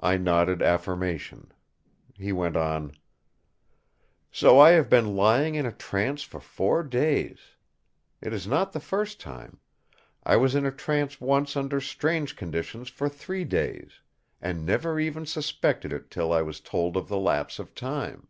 [0.00, 1.52] I nodded affirmation;
[2.16, 2.96] he went on:
[4.32, 7.38] "So I have been lying in a trance for four days.
[8.20, 9.60] It is not the first time.
[10.24, 14.00] I was in a trance once under strange conditions for three days;
[14.42, 18.26] and never even suspected it till I was told of the lapse of time.